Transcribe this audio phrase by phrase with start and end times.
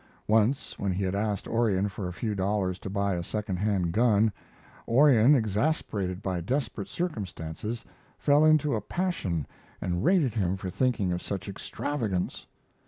[0.27, 3.91] Once when he had asked Orion for a few dollars to buy a second hand
[3.91, 4.31] gun,
[4.87, 7.85] Orion, exasperated by desperate circumstances,
[8.17, 9.45] fell into a passion
[9.79, 12.47] and rated him for thinking of such extravagance.